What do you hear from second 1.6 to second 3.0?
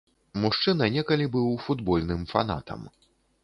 футбольным фанатам.